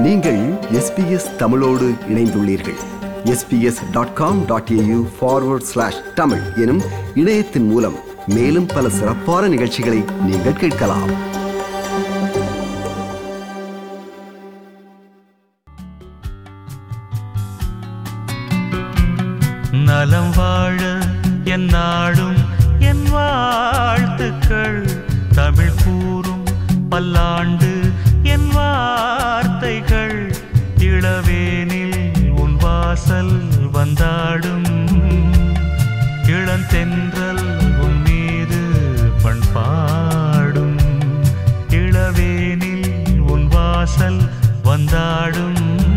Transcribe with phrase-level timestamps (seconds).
[0.00, 2.78] நீங்கள் எஸ்பிஎஸ் தமிழோடு இணைந்துள்ளீர்கள்.
[3.24, 6.82] SBS dot com dot AU forward slash Tamil எனும்
[7.14, 7.94] இணையத்தின் மூலம்
[8.26, 11.38] மேலும் பல சிறப்பான நிகழ்ச்சிகளை நீங்கள் கேட்கலாம்.
[19.72, 20.98] நலம் வாழ
[21.44, 22.36] என் நாடும்
[22.78, 24.86] என் வாழ்த்துக்கள்.
[25.34, 26.44] தமிழ் கூறும்
[26.88, 27.89] பல்லாண்டு
[32.90, 33.40] வாசல்
[33.72, 34.68] வந்தாடும்.
[36.26, 38.60] இளந்தென்றல் உன் மீது
[39.22, 40.78] பண்பாடும்.
[41.68, 44.20] இளவேனில் உன் வாசல்
[44.64, 45.89] வந்தாடும்.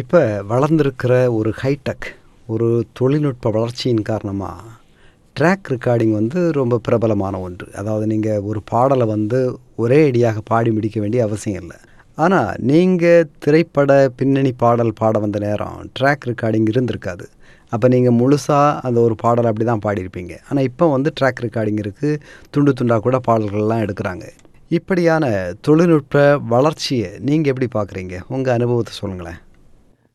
[0.00, 2.06] இப்போ வளர்ந்துருக்கிற ஒரு ஹைடெக்
[2.52, 4.70] ஒரு தொழில்நுட்ப வளர்ச்சியின் காரணமாக
[5.36, 7.66] ட்ராக் ரெக்கார்டிங் வந்து ரொம்ப பிரபலமான ஒன்று.
[7.80, 9.40] அதாவது நீங்கள் ஒரு பாடலை வந்து
[9.82, 11.78] ஒரே அடியாக பாடி முடிக்க வேண்டிய அவசியம் இல்லை.
[12.24, 17.26] ஆனால் நீங்கள் திரைப்பட பின்னணி பாடல் பாட வந்த நேரம் ட்ராக் ரெக்கார்டிங் இருந்திருக்காது.
[17.74, 20.34] அப்போ நீங்கள் முழுசாக அந்த ஒரு பாடல் அப்படி தான் பாடியிருப்பீங்க.
[20.48, 22.18] ஆனால் இப்போ வந்து ட்ராக் ரெக்கார்டிங் இருக்குது
[22.54, 24.26] துண்டு துண்டாக கூட பாடல்கள்லாம் எடுக்கிறாங்க.
[24.80, 25.24] இப்படியான
[25.68, 26.26] தொழில்நுட்ப
[26.56, 29.40] வளர்ச்சியை நீங்கள் எப்படி பார்க்குறீங்க உங்கள் அனுபவத்தை சொல்லுங்களேன்.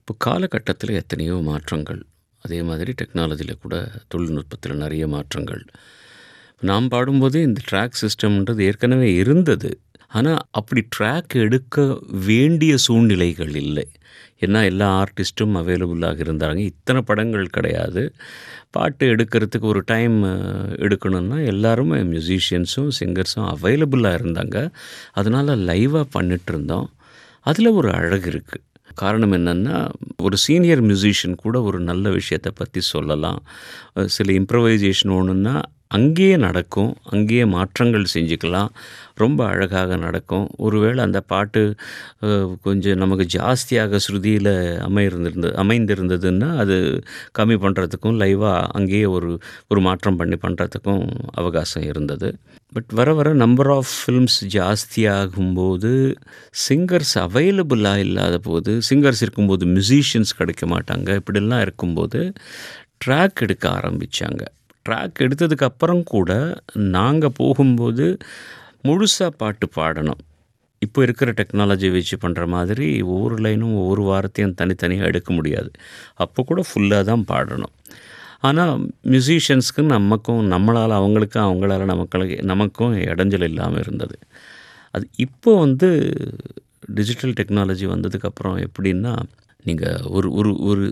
[0.08, 1.98] இப்போ காலகட்டத்தில் எத்தனையோ மாற்றங்கள்
[2.46, 3.76] அதே மாதிரி டெக்னாலஜியில் கூட
[4.08, 5.64] தொழில்நுட்பத்தில் நிறைய மாற்றங்கள்.
[6.70, 9.70] நாம் பாடும்போதே இந்த ட்ராக் சிஸ்டம்ன்றது ஏற்கனவே இருந்தது.
[10.08, 11.86] ஆனால் அப்படி ட்ராக் எடுக்க
[12.28, 13.86] வேண்டிய சூழ்நிலைகள் இல்லை.
[14.46, 16.62] ஏன்னா எல்லா ஆர்டிஸ்ட்டும் அவைலபிளாக இருந்தாங்க.
[16.72, 18.04] இத்தனை படங்கள் கிடையாது.
[18.72, 20.18] பாட்டு எடுக்கிறதுக்கு ஒரு டைம்
[20.86, 24.70] எடுக்கணும்னா எல்லாருமே மியூசிஷியன்ஸும் சிங்கர்ஸும் அவைலபிளாக இருந்தாங்க.
[25.12, 26.90] அதனால் லைவாக பண்ணிட்டு இருந்தோம்.
[27.42, 33.46] அதில் ஒரு அழகு இருக்குது காரணம் என்னென்னா ஒரு சீனியர் மியூசிஷியன் கூட ஒரு நல்ல விஷயத்தை பற்றி சொல்லலாம்.
[34.06, 35.62] சில இம்ப்ரவைசேஷன் ஒன்றுன்னா
[35.96, 38.72] அங்கேயே நடக்கும் அங்கேயே மாற்றங்கள் செஞ்சுக்கலாம்.
[39.16, 40.46] ரொம்ப அழகாக நடக்கும்.
[40.58, 41.62] ஒருவேளை அந்த பாட்டு
[42.66, 44.52] கொஞ்சம் நமக்கு ஜாஸ்தியாக ஸ்ருதியில்
[44.88, 46.78] அமைந்திருந்தது அமைந்திருந்ததுன்னா அது
[47.40, 49.32] கம்மி பண்ணுறதுக்கும் லைவாக அங்கேயே ஒரு
[49.68, 51.04] ஒரு மாற்றம் பண்ணி பண்ணுறதுக்கும்
[51.34, 52.30] அவகாசம் இருந்தது.
[52.74, 55.92] பட் வர வர நம்பர் ஆஃப் ஃபில்ம்ஸ் ஜாஸ்தியாகும்போது
[56.68, 61.20] சிங்கர்ஸ் அவைலபிளாக இல்லாத போது சிங்கர்ஸ் இருக்கும்போது மியூசிஷியன்ஸ் கிடைக்க மாட்டாங்க.
[61.22, 62.22] இப்படிலாம் இருக்கும்போது
[63.06, 64.44] ட்ராக் எடுக்க ஆரம்பித்தாங்க
[64.88, 66.32] ட்ராக் எடுத்ததுக்கப்புறம் கூட
[66.98, 68.08] நாங்கள் போகும்போது
[68.88, 70.22] முழுசாக பாட்டு பாடணும்.
[70.82, 75.70] இப்போ இருக்கிற டெக்னாலஜி வச்சு பண்ணுற மாதிரி ஒவ்வொரு லைனும் ஒவ்வொரு வாரத்தையும் தனித்தனியாக எடுக்க முடியாது.
[76.24, 77.74] அப்போ கூட ஃபுல்லாக தான் பாடணும்.
[78.48, 78.74] ஆனால்
[79.12, 84.18] மியூசிஷியன்ஸ்க்கு நமக்கும் நம்மளால் அவங்களுக்கும் அவங்களால நமக்கு நமக்கும் இடைஞ்சல் இல்லாமல் இருந்தது.
[84.94, 85.90] அது இப்போ வந்து
[86.98, 89.14] டிஜிட்டல் டெக்னாலஜி வந்ததுக்கப்புறம் எப்படின்னா
[89.66, 90.84] நீங்கள் ஒரு ஒரு ஒரு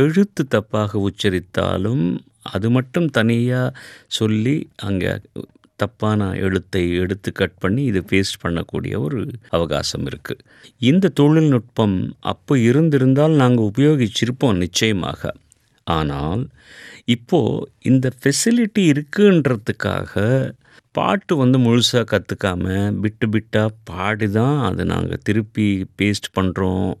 [0.00, 2.04] எழுத்து தப்பாக உச்சரித்தாலும்
[2.44, 5.20] அது மட்டும் தனியாக சொல்லி அங்கே
[5.76, 10.44] தப்பான எழுத்தை எடுத்து கட் பண்ணி இது பேஸ்ட் பண்ணக்கூடிய ஒரு அவகாசம் இருக்குது
[10.78, 15.34] இந்த தொழில்நுட்பம் அப்போ இருந்திருந்தால் நாங்கள் உபயோகிச்சிருப்போம் நிச்சயமாக.
[15.86, 16.48] ஆனால்
[17.04, 20.14] இப்போது இந்த ஃபெசிலிட்டி இருக்குன்றதுக்காக
[20.92, 22.64] பாட்டு வந்து முழுசாக கற்றுக்காம
[23.00, 26.92] பிட்டு பிட்டாக பாடி தான் அதை நாங்கள் திருப்பி பேஸ்ட் பண்ணுறோம்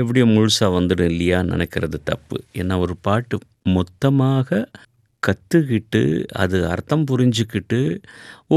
[0.00, 2.38] எப்படியோ முழுசாக வந்துடும் இல்லையா நினைக்கிறது தப்பு.
[2.60, 3.38] ஏன்னா ஒரு பாட்டு
[3.78, 4.68] மொத்தமாக
[5.22, 6.00] கற்றுக்கிட்டு
[6.42, 7.78] அது அர்த்தம் புரிஞ்சுக்கிட்டு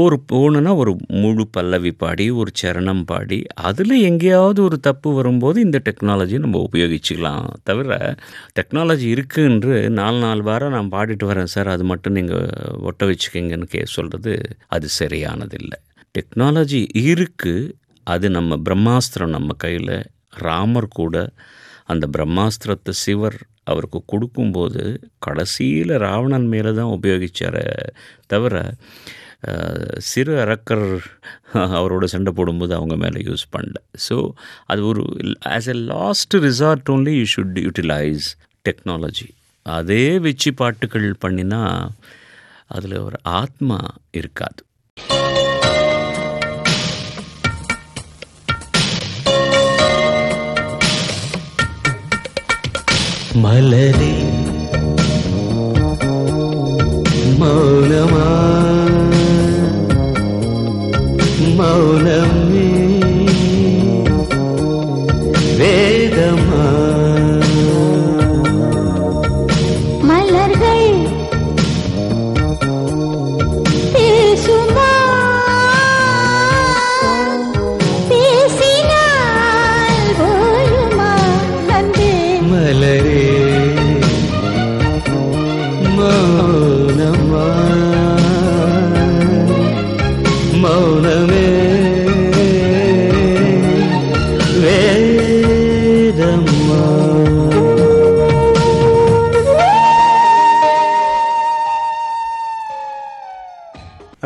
[0.00, 0.92] ஒரு ஒன்றுனா ஒரு
[1.22, 7.48] முழு பல்லவி பாடி ஒரு சரணம் பாடி அதில் எங்கேயாவது ஒரு தப்பு வரும்போது இந்த டெக்னாலஜியை நம்ம உபயோகிச்சுக்கலாம்.
[7.62, 7.98] தவிர
[8.58, 12.48] டெக்னாலஜி இருக்குன்று நாலு நாலு வாரம் நான் பாடிட்டு வரேன் சார் அது மட்டும் நீங்கள்
[12.88, 14.34] ஒட்ட வச்சுக்கிங்கன்னு கே சொல்கிறது
[14.76, 15.78] அது சரியானதில்லை.
[16.18, 17.70] டெக்னாலஜி இருக்குது
[18.06, 19.94] அது நம்ம பிரம்மாஸ்திரம் நம்ம கையில்
[20.32, 21.16] ராமர் கூட
[21.84, 24.82] அந்த பிரம்மாஸ்திரத்தை சிவர் அவருக்கு கொடுக்கும்போது
[25.18, 27.66] கடைசியில் ராவணன் மேலே தான் உபயோகிச்சாரே
[28.26, 28.64] தவிர
[29.98, 30.88] சிறு அரக்கர்
[31.78, 33.78] அவரோட சண்டை போடும்போது அவங்க மேலே யூஸ் பண்ணல.
[34.08, 34.16] ஸோ
[34.66, 35.02] அது ஒரு
[35.54, 38.28] as a last resort only you should utilize
[38.68, 39.28] technology
[39.66, 41.62] அதே வச்சு பாட்டுகள் பண்ணினா
[42.66, 43.78] அதில் ஒரு ஆத்மா
[44.12, 44.62] இருக்காது.
[53.36, 54.12] மலரே
[57.40, 58.26] மௌனமா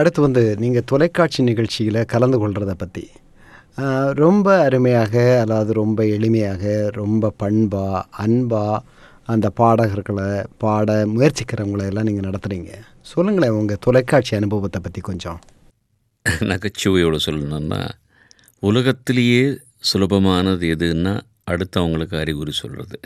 [0.07, 3.03] அடுத்து வந்து நீங்கள் தொலைக்காட்சி நிகழ்ச்சியில் கலந்து கொள்கிறத பற்றி
[4.15, 6.63] ரொம்ப அருமையாக அதாவது ரொம்ப எளிமையாக
[6.95, 7.87] ரொம்ப பண்பா
[8.25, 8.63] அன்பா
[9.29, 12.71] அந்த பாடகர்களை பாட முயற்சிக்கிறவங்களை எல்லாம் நீங்கள் நடத்துகிறீங்க
[13.07, 15.41] சொல்லுங்களேன் உங்கள் தொலைக்காட்சி அனுபவத்தை பற்றி கொஞ்சம்.
[16.47, 17.83] நகைச்சுவையோடு சொல்லணும்னா
[18.63, 19.43] உலகத்திலேயே
[19.91, 21.15] சுலபமானது எதுன்னா
[21.45, 22.99] அடுத்து அவங்களுக்கு அறிகுறி சொல்கிறது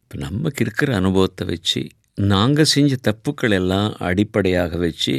[0.00, 1.82] இப்போ நமக்கு இருக்கிற அனுபவத்தை வச்சு
[2.18, 5.14] நாங்கள் செஞ்ச தப்புக்கள் எல்லாம் அடிப்படையாக வச்சு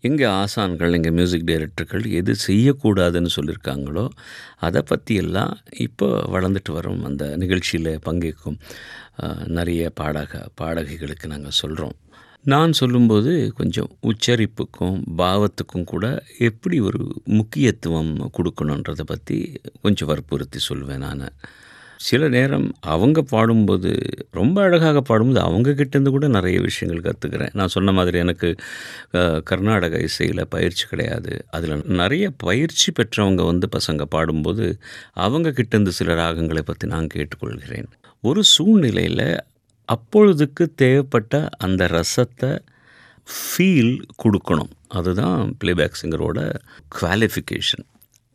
[0.00, 4.04] எங்கள் ஆசான்கள் எங்கள் மியூசிக் டைரக்டர்கள் எது செய்யக்கூடாதுன்னு சொல்லியிருக்காங்களோ
[4.66, 5.54] அதை பற்றி எல்லாம்
[5.86, 7.00] இப்போ வளர்ந்துட்டு வரும்.
[7.04, 8.58] அந்த நிகழ்ச்சியில் பங்கேற்கும்
[9.58, 11.96] நிறைய பாடக பாடகிகளுக்கு நாங்கள் சொல்கிறோம்
[12.44, 16.06] நான் சொல்லும்போது கொஞ்சம் உச்சரிப்புக்கும் பாவத்துக்கும் கூட
[16.38, 17.00] எப்படி ஒரு
[17.38, 19.38] முக்கியத்துவம் கொடுக்கணுன்றதை பற்றி
[19.82, 21.26] கொஞ்சம் வற்புறுத்தி சொல்வேன் நான்.
[22.06, 23.90] சில நேரம் அவங்க பாடும்போது
[24.30, 28.48] ரொம்ப அழகாக பாடும்போது அவங்கக்கிட்டேருந்து கூட நிறைய விஷயங்கள் கற்றுக்கிறேன் நான் சொன்ன மாதிரி எனக்கு
[29.50, 31.32] கர்நாடக இசையில் பயிற்சி கிடையாது.
[31.50, 34.66] அதில் நிறைய பயிற்சி பெற்றவங்க வந்து பசங்க பாடும்போது
[35.26, 37.90] அவங்க கிட்டேருந்து சில ராகங்களை பற்றி நான் கேட்டுக்கொள்கிறேன்.
[38.24, 39.28] ஒரு சூழ்நிலையில்
[39.88, 41.34] அப்பொழுதுக்கு தேவைப்பட்ட
[41.66, 42.52] அந்த ரசத்தை
[43.28, 44.72] ஃபீல் கொடுக்கணும்.
[44.98, 46.40] அதுதான் ப்ளேபேக் சிங்கரோட
[46.96, 47.86] குவாலிஃபிகேஷன்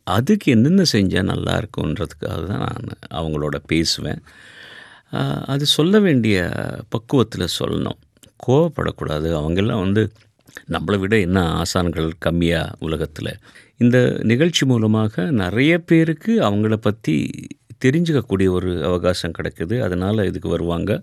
[0.07, 4.21] அதுக்கு என்னென்ன செஞ்சால் நல்லா இருக்குன்றதுக்காக தான் நான் அவங்களோட பேசுவேன்.
[5.45, 6.37] அது சொல்ல வேண்டிய
[6.89, 7.99] பக்குவத்தில் சொல்லணும்.
[8.47, 9.27] கோவப்படக்கூடாது.
[9.39, 10.03] அவங்கெல்லாம் வந்து
[10.71, 13.31] நம்மளை விட என்ன ஆசான்கள் கம்மியாக உலகத்தில்.
[13.77, 17.15] இந்த நிகழ்ச்சி மூலமாக நிறைய பேருக்கு அவங்கள பற்றி
[17.83, 19.81] தெரிஞ்சுக்கக்கூடிய ஒரு அவகாசம் கிடைக்குது.
[19.81, 21.01] அதனால் இதுக்கு வருவாங்க.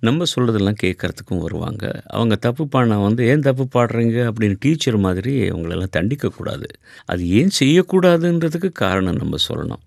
[0.00, 2.02] நம்ம சொல்கிறதெல்லாம் கேட்குறதுக்கும் வருவாங்க.
[2.06, 4.30] அவங்க தப்பு பாடினா வந்து ஏன் தப்பு பாடுறீங்க?
[4.30, 6.64] அப்படின்னு டீச்சர் மாதிரி அவங்களெல்லாம் தண்டிக்கக்கூடாது.
[7.04, 9.84] அது ஏன் செய்யக்கூடாதுன்றதுக்கு காரணம் நம்ம சொல்லணும்.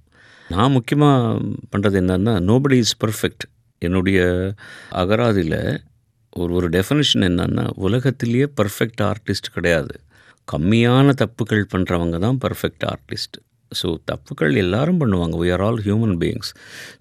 [0.49, 1.39] நான் முக்கியமாக
[1.75, 3.45] பண்ணுறது என்னன்னா நோபடி இஸ் பர்ஃபெக்ட்
[3.79, 4.53] என்னுடைய
[4.91, 5.79] அகராதியில்
[6.29, 9.95] ஒரு ஒரு டெஃபனேஷன் என்னென்னா உலகத்திலேயே பர்ஃபெக்ட் ஆர்டிஸ்ட் கிடையாது.
[10.47, 13.37] கம்மியான தப்புகள் பண்ணுறவங்க தான் பர்ஃபெக்ட் ஆர்டிஸ்ட்
[13.79, 15.35] ஸோ தப்புக்கள் எல்லாரும் பண்ணுவாங்க.
[15.41, 16.49] We are all human beings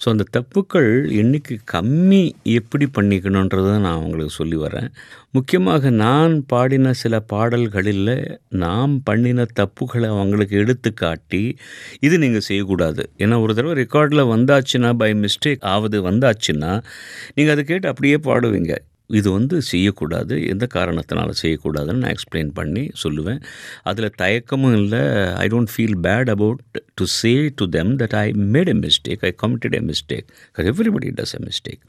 [0.02, 0.90] so அந்த தப்புக்கள்
[1.20, 2.22] எண்ணிக்கை கம்மி
[2.58, 4.88] எப்படி பண்ணிக்கணுன்றதை நான் அவங்களுக்கு சொல்லி வரேன்.
[5.36, 8.14] முக்கியமாக நான் பாடின சில பாடல்களில்
[8.64, 11.42] நாம் பண்ணின தப்புகளை அவங்களுக்கு எடுத்து காட்டி
[12.06, 13.04] இது நீங்கள் செய்யக்கூடாது.
[13.24, 16.72] ஏன்னா ஒரு தடவை ரெக்கார்டில் வந்தாச்சுன்னா பை மிஸ்டேக் ஆவது வந்தாச்சுன்னா
[17.34, 18.74] நீங்கள் அதை கேட்டு அப்படியே பாடுவீங்க.
[19.18, 23.40] இது வந்து செய்யக்கூடாது எந்த காரணத்தினால செய்யக்கூடாதுன்னு நான் எக்ஸ்பிளைன் பண்ணி சொல்லுவேன்.
[23.90, 25.02] அதில் தயக்கமும் இல்லை
[25.44, 26.60] I don't feel bad about
[27.00, 28.26] to say to them that I
[28.56, 30.28] made a mistake I committed a mistake
[30.72, 31.82] everybody does a mistake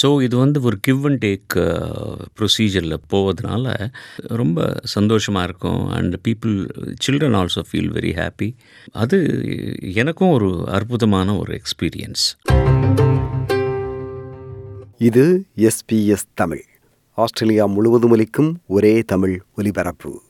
[0.00, 1.54] so இது வந்து ஒரு கிவ் அண்ட் டேக்
[2.38, 3.74] ப்ரொசீஜரில் போவதனால
[4.40, 5.82] ரொம்ப சந்தோஷமாக இருக்கும்.
[5.98, 6.54] And people
[7.06, 8.48] children also feel very happy
[9.04, 9.18] அது
[10.02, 12.24] எனக்கும் ஒரு அற்புதமான ஒரு எக்ஸ்பீரியன்ஸ்
[15.08, 15.24] இது
[15.68, 16.64] எஸ்பிஎஸ் தமிழ்.
[17.16, 20.20] ஆஸ்திரேலியா முழுவதும் ஒலிக்கும் ஒரே தமிழ் ஒலிபரப்பு.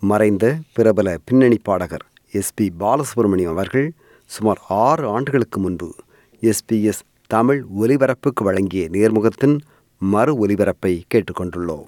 [0.00, 3.92] மறைந்த பிரபல பின்னணி பாடகர் எஸ்பி பாலசுப்ரமணியம் அவர்கள்
[4.26, 5.94] சுமார் ஆறு ஆண்டுகளுக்கு முன்பு
[6.40, 9.58] எஸ்பிஎஸ் தமிழ் ஒலிபரப்புக்கு வழங்கிய நேர்முகத்தின்
[9.98, 11.84] மறு ஒலிபரப்பை கேட்டுக்கொண்டுள்ளோம்.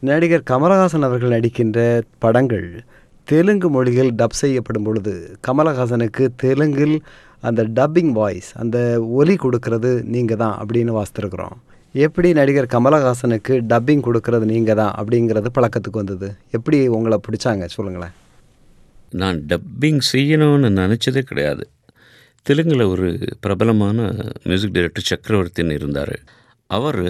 [0.00, 2.84] நடிகர் கமலஹாசன் அவர்கள் நடிக்கின்ற படங்கள்
[3.24, 7.02] தெலுங்கு மொழியில் டப் செய்யப்படும் பொழுது கமலஹாசனுக்கு தெலுங்கில்
[7.48, 8.78] அந்த டப்பிங் வாய்ஸ் அந்த
[9.18, 11.56] ஒலி கொடுக்கறது நீங்கள் தான் அப்படின்னு வாசித்திருக்கிறோம்.
[11.94, 16.28] எப்படி நடிகர் கமலஹாசனுக்கு டப்பிங் கொடுக்கறது நீங்கள் தான் அப்படிங்கிறது பழக்கத்துக்கு வந்தது?
[16.50, 17.66] எப்படி உங்களை பிடிச்சாங்க?
[17.76, 18.14] சொல்லுங்களேன்.
[19.22, 21.64] நான் டப்பிங் செய்யணும்னு நினச்சதே கிடையாது.
[22.46, 23.08] தெலுங்கில் ஒரு
[23.40, 23.98] பிரபலமான
[24.44, 26.16] மியூசிக் டைரக்டர் சக்கரவர்த்தின்னு இருந்தார்.
[26.78, 27.02] அவர்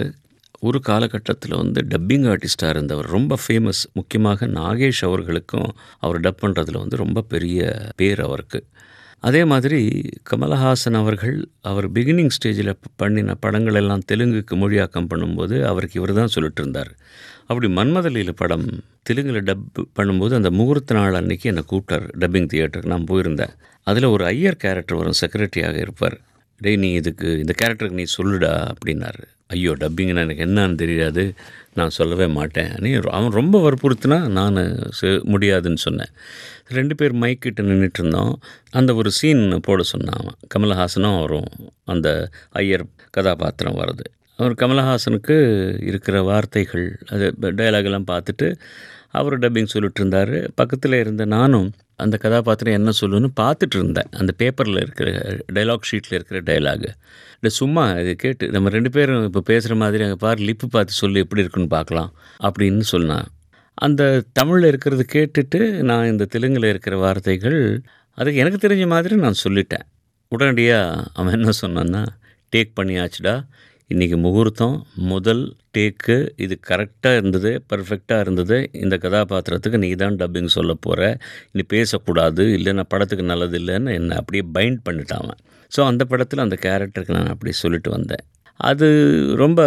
[0.59, 3.07] ஒரு காலகட்டத்தில் வந்து டப்பிங் ஆர்டிஸ்டாக இருந்தவர்.
[3.17, 7.61] ரொம்ப ஃபேமஸ் முக்கியமாக நாகேஷ் அவர்களுக்கும் அவர் டப் பண்ணுறதுல வந்து ரொம்ப பெரிய
[7.95, 8.61] பேர் அவருக்கு.
[9.23, 9.77] அதே மாதிரி
[10.29, 16.61] கமலஹாசன் அவர்கள் அவர் பிகினிங் ஸ்டேஜில் பண்ணின படங்கள் எல்லாம் தெலுங்குக்கு மொழியாக்கம் பண்ணும்போது அவருக்கு இவர் தான் சொல்லிட்டு
[16.61, 16.91] இருந்தார்
[17.47, 18.67] அப்படி மன்மதலியில் படம்
[19.03, 19.63] தெலுங்கில் டப்
[19.99, 23.53] பண்ணும்போது அந்த முகூர்த்த நாள் அன்னைக்கு என்னை கூப்பிட்டார் டப்பிங் தியேட்டருக்கு நான் போயிருந்தேன்.
[23.87, 26.17] அதில் ஒரு ஐயர் கேரக்டர் வரும் செக்ரட்டரியாக இருப்பார்.
[26.63, 29.23] டேய் நீ இதுக்கு இந்த கேரக்டருக்கு நீ சொல்லுடா அப்படின்னாரு.
[29.53, 31.23] ஐயோ டப்பிங்னா எனக்கு என்னன்னு தெரியாது.
[31.77, 32.71] நான் சொல்லவே மாட்டேன்.
[32.83, 34.59] நீ அவன் ரொம்ப வற்புறுத்தினா நான்
[35.33, 36.11] முடியாதுன்னு சொன்னேன்.
[36.77, 38.33] ரெண்டு பேர் மைக்கிட்ட நின்றுட்டு இருந்தோம்
[38.79, 40.37] அந்த ஒரு சீன் போட சொன்னான் அவன்.
[40.53, 41.49] கமலஹாசனும் அவரும்
[41.93, 42.07] அந்த
[42.61, 42.85] ஐயர்
[43.17, 44.07] கதாபாத்திரம் வருது
[44.39, 45.35] அவர் கமலஹாசனுக்கு
[45.89, 47.25] இருக்கிற வார்த்தைகள் அது
[47.59, 48.47] dialogue எல்லாம் பார்த்துட்டு
[49.17, 51.67] அவர் டப்பிங் சொல்லிட்டு இருந்தார் பக்கத்தில் இருந்த நானும்
[52.03, 54.09] அந்த கதாபாத்திரம் என்ன சொல்லுன்னு பார்த்துட்டு இருந்தேன்.
[54.19, 55.09] அந்த பேப்பரில் இருக்கிற
[55.57, 56.89] டைலாக் ஷீட்டில் இருக்கிற டைலாகு
[57.35, 61.21] இல்லை சும்மா இது கேட்டு நம்ம ரெண்டு பேரும் இப்போ பேசுகிற மாதிரி அங்கே பாரு லிப்பு பார்த்து சொல்லி
[61.25, 62.09] எப்படி இருக்குன்னு பார்க்கலாம்
[62.47, 63.27] அப்படின்னு சொன்னான்.
[63.77, 64.01] அந்த
[64.39, 65.59] தமிழில் இருக்கிறது கேட்டுட்டு
[65.89, 67.59] நான் இந்த தெலுங்கில் இருக்கிற வார்த்தைகள்
[68.17, 69.85] அதுக்கு எனக்கு தெரிஞ்ச மாதிரி நான் சொல்லிட்டேன்.
[70.31, 72.03] உடனடியாக அவன் என்ன சொன்னான்னா
[72.53, 73.35] டேக் பண்ணியாச்சுடா.
[73.89, 74.75] இன்றைக்கி முகூர்த்தம்
[75.09, 75.41] முதல்
[75.75, 78.57] டேக்கு இது கரெக்டாக இருந்தது பர்ஃபெக்டாக இருந்தது.
[78.83, 81.01] இந்த கதாபாத்திரத்துக்கு நீ தான் டப்பிங் சொல்ல போகிற
[81.53, 85.33] இனி பேசக்கூடாது இல்லைன்னா படத்துக்கு நல்லது இல்லைன்னு என்னை அப்படியே பைண்ட் பண்ணிட்டான்
[85.71, 88.23] ஸோ அந்த படத்தில் அந்த கேரக்டருக்கு நான் அப்படி சொல்லிட்டு வந்தேன்.
[88.59, 88.87] அது
[89.35, 89.61] ரொம்ப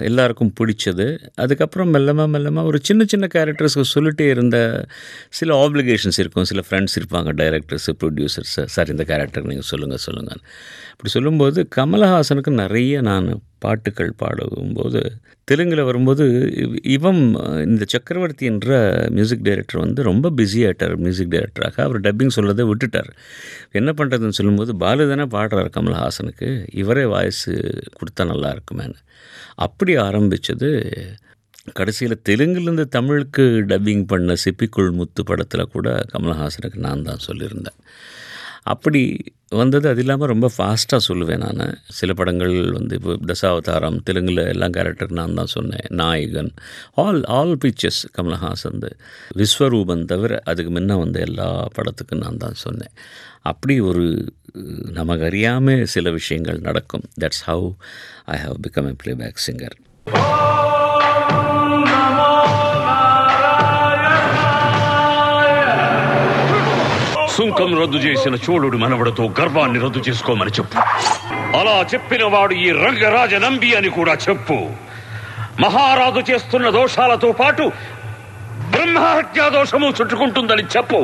[0.00, 1.06] எல்லாருக்கும் பிடிச்சது.
[1.34, 4.58] அதுக்கப்புறம் மெல்லமாக மெல்லமாக ஒரு சின்ன சின்ன கேரக்டர்ஸ்க்கு சொல்லிட்டே இருந்த
[5.30, 6.44] சில ஆப்ளிகேஷன்ஸ் இருக்கும்.
[6.44, 10.42] சில ஃப்ரெண்ட்ஸ் இருப்பாங்க டைரக்டர்ஸு ப்ரொடியூசர்ஸு சார் இந்த கேரக்டர் நீங்கள் சொல்லுங்கள் சொல்லுங்கள்
[10.92, 15.12] அப்படி சொல்லும்போது கமலஹாசனுக்கு நிறைய நான் பாட்டுகள் பாடும்போது
[15.44, 16.24] தெலுங்கில் வரும்போது
[16.84, 22.70] இவ்- இந்த சக்கரவர்த்தி என்ற மியூசிக் டைரக்டர் வந்து ரொம்ப பிஸி ஆகிட்டார் மியூசிக் டைரக்டராக அவர் டப்பிங் சொல்லதை
[22.70, 23.10] விட்டுட்டார்.
[23.70, 26.66] என்ன பண்ணுறதுன்னு சொல்லும்போது பாலு தானே பாடுறார் கமல்ஹாசனுக்கு.
[26.72, 28.94] இவரே வாய்ஸ் கொடுத்தா நல்லா இருக்குமேன்னு.
[29.54, 30.90] அப்படி ஆரம்பித்தது
[31.72, 37.78] கடைசியில் தெலுங்குலேருந்து தமிழுக்கு டப்பிங் பண்ண சிப்பிக்குள் முத்து படத்தில் கூட கமல்ஹாசனுக்கு நான் தான் சொல்லியிருந்தேன்.
[38.72, 39.02] அப்படி
[39.60, 41.74] வந்தது அது இல்லாமல் ரொம்ப ஃபாஸ்ட்டாக சொல்லுவேன் நான்.
[41.98, 45.86] சில படங்கள் வந்து இப்போ தசாவதாரம் தெலுங்கில் எல்லாம் கேரக்டருக்கு நான் தான் சொன்னேன்.
[46.00, 46.50] Nayakan
[47.02, 48.82] all all pictures Kamal Haasan
[49.40, 52.94] Vishwaroopan தவிர அதுக்கு முன்ன வந்த எல்லா படத்துக்கும் நான் தான் சொன்னேன்.
[53.52, 54.06] அப்படி ஒரு
[54.98, 57.06] நமக்கு அறியாமல் சில விஷயங்கள் நடக்கும்.
[57.22, 57.68] That's how
[58.34, 59.76] I have become a playback singer
[67.35, 70.77] సుంకం రద్దు చేసిన చోళుడు మనవడతో గర్వాన్ని రద్దు చేసుకోమని చెప్పు
[71.59, 74.57] అలా చెప్పిన వాడు ఈ రంగరాజ నంబి అని కూడా చెప్పు
[75.61, 77.65] మహారాజు చేస్తున్న దోషాలతో పాటు
[78.71, 81.01] బ్రహ్మహత్యా దోషము చుట్టుకుంటుందని చెప్పు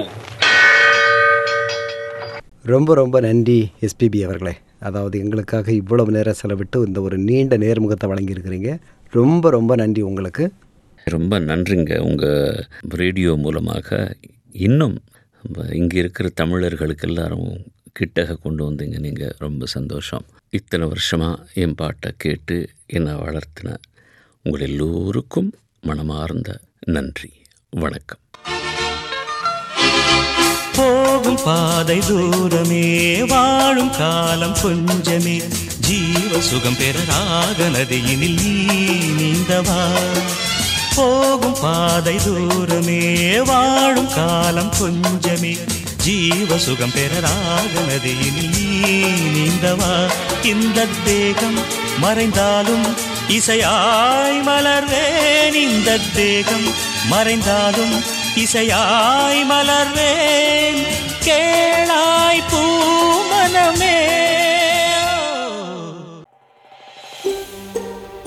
[2.65, 4.53] ரொம்ப ரொம்ப நன்றி எஸ்பிபி அவர்களே
[4.83, 8.71] அதாவது எங்களுக்காக இவ்வளவு நேரம் செலவிட்டு இந்த ஒரு நீண்ட நேர்முகத்தை வழங்கியிருக்கிறீங்க
[9.13, 10.45] ரொம்ப ரொம்ப நன்றி உங்களுக்கு
[11.07, 12.57] ரொம்ப நன்றிங்க உங்கள்
[12.97, 13.99] ரேடியோ மூலமாக
[14.59, 14.97] இன்னும்
[15.72, 17.64] இங்கே இருக்கிற தமிழர்களுக்கு எல்லாரும்
[18.00, 18.98] கிட்டக கொண்டு வந்தீங்க.
[18.98, 20.24] நீங்கள் ரொம்ப சந்தோஷம்.
[20.50, 23.76] இத்தனை வருஷமாக என் பாட்டை கேட்டு என்னை வளர்த்தின
[24.42, 27.32] உங்கள் எல்லோருக்கும் மனமார்ந்த நன்றி.
[27.70, 28.18] வணக்கம்.
[30.76, 35.42] போகும் பாதை தூரமே வாழும் காலம் கொஞ்சமே.
[35.80, 39.80] ஜீவ சுகம் பெற ராக நதியினில் நீ நீந்தவா?
[40.94, 45.58] போகும் பாதை தூரமே வாழும் காலம் கொஞ்சமே.
[45.96, 47.80] ஜீவ சுகம் பெற ராக
[49.34, 50.10] நீந்தவா?
[50.42, 51.58] இந்த தேகம்
[51.98, 52.86] மறைந்தாலும்
[53.28, 55.54] இசையாய் மலர்வேன்.
[55.54, 56.74] இந்த தேகம்
[57.06, 58.02] மறைந்தாலும்
[58.34, 60.86] இசையாய் மலர்வேன்.
[61.24, 62.60] கேளாய் பூ
[63.22, 64.31] மனமே.